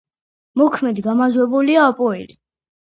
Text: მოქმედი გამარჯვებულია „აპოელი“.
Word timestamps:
მოქმედი 0.61 1.05
გამარჯვებულია 1.11 1.87
„აპოელი“. 1.93 2.41